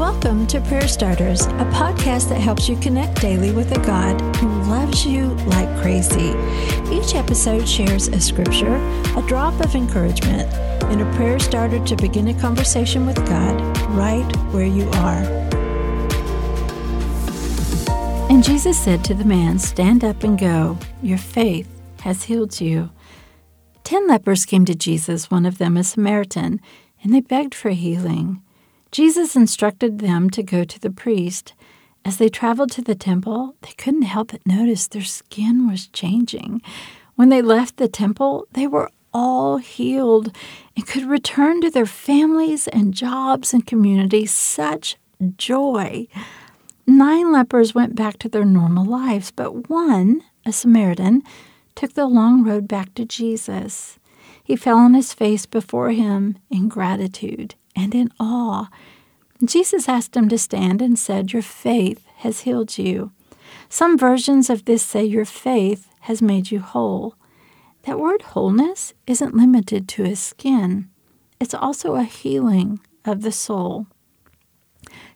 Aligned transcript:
Welcome 0.00 0.46
to 0.46 0.62
Prayer 0.62 0.88
Starters, 0.88 1.42
a 1.42 1.68
podcast 1.74 2.30
that 2.30 2.40
helps 2.40 2.70
you 2.70 2.76
connect 2.76 3.20
daily 3.20 3.52
with 3.52 3.70
a 3.76 3.80
God 3.84 4.18
who 4.36 4.48
loves 4.62 5.04
you 5.04 5.26
like 5.44 5.68
crazy. 5.82 6.30
Each 6.90 7.14
episode 7.14 7.68
shares 7.68 8.08
a 8.08 8.18
scripture, 8.18 8.76
a 9.14 9.22
drop 9.28 9.60
of 9.60 9.74
encouragement, 9.74 10.50
and 10.84 11.02
a 11.02 11.16
prayer 11.16 11.38
starter 11.38 11.84
to 11.84 11.96
begin 11.96 12.28
a 12.28 12.40
conversation 12.40 13.04
with 13.04 13.16
God 13.28 13.60
right 13.90 14.24
where 14.54 14.64
you 14.64 14.88
are. 14.88 15.22
And 18.30 18.42
Jesus 18.42 18.78
said 18.78 19.04
to 19.04 19.12
the 19.12 19.26
man, 19.26 19.58
Stand 19.58 20.02
up 20.02 20.24
and 20.24 20.38
go. 20.38 20.78
Your 21.02 21.18
faith 21.18 21.68
has 22.00 22.22
healed 22.22 22.58
you. 22.58 22.88
Ten 23.84 24.08
lepers 24.08 24.46
came 24.46 24.64
to 24.64 24.74
Jesus, 24.74 25.30
one 25.30 25.44
of 25.44 25.58
them 25.58 25.76
a 25.76 25.84
Samaritan, 25.84 26.58
and 27.04 27.12
they 27.12 27.20
begged 27.20 27.54
for 27.54 27.68
healing. 27.68 28.40
Jesus 28.90 29.36
instructed 29.36 30.00
them 30.00 30.30
to 30.30 30.42
go 30.42 30.64
to 30.64 30.80
the 30.80 30.90
priest. 30.90 31.54
As 32.04 32.16
they 32.16 32.28
traveled 32.28 32.72
to 32.72 32.82
the 32.82 32.94
temple, 32.96 33.54
they 33.62 33.72
couldn't 33.72 34.02
help 34.02 34.32
but 34.32 34.46
notice 34.46 34.88
their 34.88 35.02
skin 35.02 35.68
was 35.68 35.86
changing. 35.88 36.60
When 37.14 37.28
they 37.28 37.42
left 37.42 37.76
the 37.76 37.88
temple, 37.88 38.48
they 38.52 38.66
were 38.66 38.90
all 39.12 39.58
healed 39.58 40.34
and 40.76 40.86
could 40.86 41.04
return 41.04 41.60
to 41.60 41.70
their 41.70 41.86
families 41.86 42.66
and 42.68 42.94
jobs 42.94 43.52
and 43.52 43.66
communities. 43.66 44.32
Such 44.32 44.96
joy. 45.36 46.08
Nine 46.86 47.32
lepers 47.32 47.74
went 47.74 47.94
back 47.94 48.18
to 48.18 48.28
their 48.28 48.44
normal 48.44 48.84
lives, 48.84 49.30
but 49.30 49.68
one, 49.68 50.22
a 50.44 50.52
Samaritan, 50.52 51.22
took 51.76 51.92
the 51.92 52.06
long 52.06 52.42
road 52.42 52.66
back 52.66 52.94
to 52.94 53.04
Jesus. 53.04 53.98
He 54.42 54.56
fell 54.56 54.78
on 54.78 54.94
his 54.94 55.12
face 55.12 55.46
before 55.46 55.90
him 55.90 56.38
in 56.50 56.68
gratitude 56.68 57.54
and 57.80 57.94
in 57.94 58.10
awe. 58.20 58.68
Jesus 59.44 59.88
asked 59.88 60.16
him 60.16 60.28
to 60.28 60.38
stand 60.38 60.82
and 60.82 60.98
said, 60.98 61.32
Your 61.32 61.42
faith 61.42 62.06
has 62.18 62.40
healed 62.40 62.76
you. 62.76 63.12
Some 63.68 63.96
versions 63.96 64.50
of 64.50 64.66
this 64.66 64.82
say, 64.82 65.04
Your 65.04 65.24
faith 65.24 65.88
has 66.00 66.20
made 66.20 66.50
you 66.50 66.60
whole. 66.60 67.14
That 67.84 67.98
word 67.98 68.22
wholeness 68.22 68.92
isn't 69.06 69.34
limited 69.34 69.88
to 69.88 70.04
his 70.04 70.20
skin, 70.20 70.90
it's 71.40 71.54
also 71.54 71.94
a 71.94 72.02
healing 72.02 72.80
of 73.06 73.22
the 73.22 73.32
soul. 73.32 73.86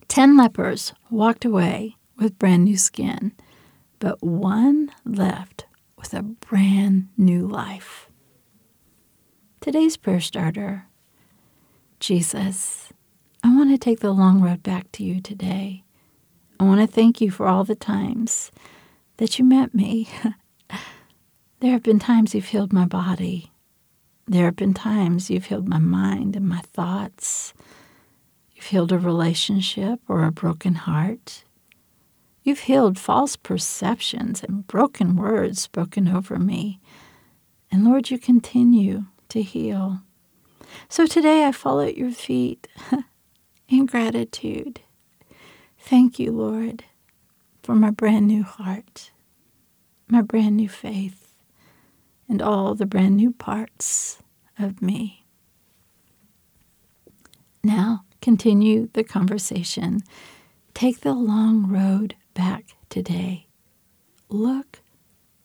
Ten 0.08 0.36
lepers 0.36 0.94
walked 1.10 1.44
away 1.44 1.96
with 2.16 2.38
brand 2.38 2.64
new 2.64 2.78
skin, 2.78 3.32
but 3.98 4.22
one 4.22 4.90
left 5.04 5.66
with 5.98 6.14
a 6.14 6.22
brand 6.22 7.08
new 7.18 7.46
life. 7.46 8.08
Today's 9.60 9.96
prayer 9.98 10.20
starter 10.20 10.86
Jesus, 12.06 12.92
I 13.42 13.56
want 13.56 13.70
to 13.70 13.78
take 13.78 14.00
the 14.00 14.12
long 14.12 14.42
road 14.42 14.62
back 14.62 14.92
to 14.92 15.02
you 15.02 15.22
today. 15.22 15.84
I 16.61 16.64
want 16.64 16.83
to 16.83 16.86
thank 16.86 17.22
you 17.22 17.30
for 17.30 17.46
all 17.46 17.64
the 17.64 17.74
times 17.74 18.52
that 19.16 19.38
you 19.38 19.44
met 19.46 19.74
me. 19.74 20.11
there 21.61 21.72
have 21.72 21.83
been 21.83 21.98
times 21.98 22.34
you've 22.34 22.44
healed 22.44 22.74
my 22.74 22.84
body. 22.84 23.52
There 24.27 24.44
have 24.44 24.56
been 24.56 24.74
times 24.74 25.30
you've 25.30 25.46
healed 25.46 25.66
my 25.66 25.78
mind 25.78 26.36
and 26.36 26.46
my 26.46 26.61
thoughts. 26.61 27.55
You've 28.55 28.66
healed 28.66 28.92
a 28.92 28.98
relationship 28.98 30.00
or 30.06 30.24
a 30.24 30.30
broken 30.30 30.74
heart. 30.74 31.44
You've 32.42 32.66
healed 32.68 32.98
false 32.98 33.34
perceptions 33.34 34.42
and 34.42 34.66
broken 34.66 35.16
words 35.16 35.62
spoken 35.62 36.08
over 36.08 36.39
me. 36.39 36.80
And 37.72 37.83
Lord, 37.83 38.11
you 38.11 38.18
continue 38.18 39.05
to 39.30 39.41
heal. 39.41 40.02
So 40.89 41.06
today 41.06 41.44
I 41.44 41.53
fall 41.53 41.80
at 41.80 41.97
your 41.97 42.11
feet 42.11 42.69
in 43.69 43.86
gratitude. 43.86 44.80
Thank 45.78 46.19
you, 46.19 46.33
Lord, 46.33 46.84
for 47.62 47.75
my 47.75 47.91
brand 47.91 48.27
new 48.27 48.42
heart, 48.42 49.11
my 50.08 50.22
brand 50.22 50.56
new 50.56 50.69
faith, 50.69 51.34
and 52.29 52.40
all 52.40 52.74
the 52.74 52.86
brand 52.86 53.17
new 53.17 53.33
parts 53.33 54.23
of 54.58 54.80
me. 54.80 55.24
Now, 57.63 58.05
continue 58.20 58.89
the 58.92 59.05
conversation. 59.05 60.01
Take 60.74 61.01
the 61.01 61.14
long 61.14 61.68
road 61.68 62.14
back 62.34 62.77
today. 62.89 63.46
Look 64.29 64.80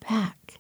back. 0.08 0.56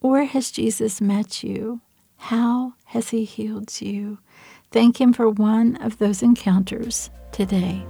Where 0.00 0.24
has 0.24 0.50
Jesus 0.50 1.00
met 1.00 1.42
you? 1.42 1.80
How 2.16 2.74
has 2.86 3.10
He 3.10 3.24
healed 3.24 3.80
you? 3.80 4.18
Thank 4.70 5.00
Him 5.00 5.12
for 5.12 5.28
one 5.28 5.76
of 5.76 5.98
those 5.98 6.22
encounters 6.22 7.10
today. 7.32 7.84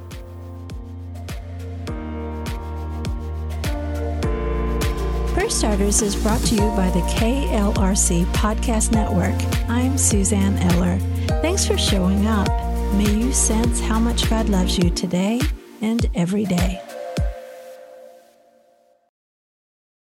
Prayer 5.32 5.50
Starters 5.50 6.02
is 6.02 6.16
brought 6.16 6.40
to 6.42 6.54
you 6.54 6.68
by 6.70 6.90
the 6.90 7.00
KLRC 7.16 8.24
Podcast 8.32 8.92
Network. 8.92 9.34
I'm 9.68 9.98
Suzanne 9.98 10.56
Eller. 10.72 10.98
Thanks 11.42 11.66
for 11.66 11.76
showing 11.78 12.26
up. 12.26 12.48
May 12.94 13.10
you 13.12 13.32
sense 13.32 13.80
how 13.80 13.98
much 13.98 14.28
God 14.30 14.48
loves 14.48 14.78
you 14.78 14.90
today 14.90 15.40
and 15.82 16.08
every 16.14 16.44
day. 16.44 16.80